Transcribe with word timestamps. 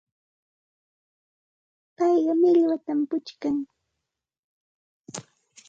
Payqa 1.95 2.33
millwatam 2.41 2.99
puchkan. 3.09 3.57